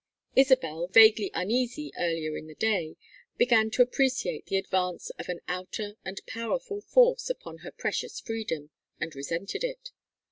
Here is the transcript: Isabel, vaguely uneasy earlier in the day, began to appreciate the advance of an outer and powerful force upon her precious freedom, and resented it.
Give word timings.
Isabel, 0.35 0.87
vaguely 0.87 1.29
uneasy 1.35 1.91
earlier 1.95 2.35
in 2.35 2.47
the 2.47 2.55
day, 2.55 2.95
began 3.37 3.69
to 3.69 3.83
appreciate 3.83 4.47
the 4.47 4.57
advance 4.57 5.11
of 5.19 5.29
an 5.29 5.41
outer 5.47 5.93
and 6.03 6.19
powerful 6.25 6.81
force 6.81 7.29
upon 7.29 7.59
her 7.59 7.71
precious 7.71 8.19
freedom, 8.19 8.71
and 8.99 9.13
resented 9.15 9.63
it. 9.63 9.91